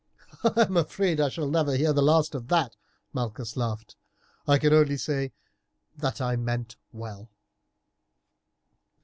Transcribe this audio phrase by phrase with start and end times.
[0.43, 2.75] "I am afraid I shall never hear the last of that,"
[3.13, 3.95] Malchus laughed;
[4.47, 5.31] "I can only say
[5.95, 7.29] that I meant well."